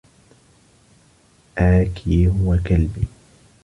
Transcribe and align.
آكي 1.57 2.27
هو 2.27 2.57
كلبي. 2.67 3.03